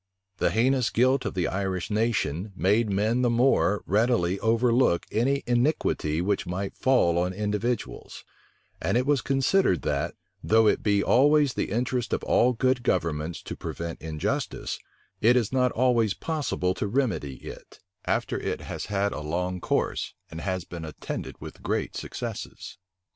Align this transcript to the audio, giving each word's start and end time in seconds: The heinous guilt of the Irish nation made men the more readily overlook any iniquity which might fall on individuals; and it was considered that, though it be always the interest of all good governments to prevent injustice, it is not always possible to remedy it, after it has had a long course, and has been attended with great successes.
The 0.37 0.49
heinous 0.49 0.89
guilt 0.89 1.25
of 1.25 1.35
the 1.35 1.47
Irish 1.47 1.91
nation 1.91 2.53
made 2.55 2.89
men 2.89 3.21
the 3.21 3.29
more 3.29 3.83
readily 3.85 4.39
overlook 4.39 5.05
any 5.11 5.43
iniquity 5.45 6.21
which 6.23 6.47
might 6.47 6.75
fall 6.75 7.19
on 7.19 7.33
individuals; 7.33 8.25
and 8.81 8.97
it 8.97 9.05
was 9.05 9.21
considered 9.21 9.83
that, 9.83 10.15
though 10.43 10.65
it 10.65 10.81
be 10.81 11.03
always 11.03 11.53
the 11.53 11.69
interest 11.69 12.13
of 12.13 12.23
all 12.23 12.53
good 12.53 12.81
governments 12.81 13.43
to 13.43 13.55
prevent 13.55 14.01
injustice, 14.01 14.79
it 15.21 15.35
is 15.35 15.53
not 15.53 15.71
always 15.73 16.15
possible 16.15 16.73
to 16.73 16.87
remedy 16.87 17.35
it, 17.35 17.79
after 18.05 18.39
it 18.39 18.61
has 18.61 18.85
had 18.85 19.13
a 19.13 19.19
long 19.21 19.59
course, 19.61 20.15
and 20.31 20.41
has 20.41 20.63
been 20.65 20.83
attended 20.83 21.35
with 21.39 21.61
great 21.61 21.95
successes. 21.95 22.79